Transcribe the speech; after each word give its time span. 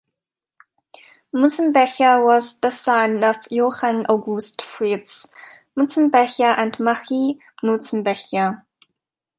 Mutzenbecher 1.31 2.25
was 2.25 2.57
the 2.59 2.71
son 2.71 3.23
of 3.23 3.35
Johann 3.51 4.07
August 4.07 4.63
Fritz 4.63 5.27
Mutzenbecher 5.77 6.57
and 6.57 6.79
Marie 6.79 7.37
Mutzenbecher. 7.61 8.57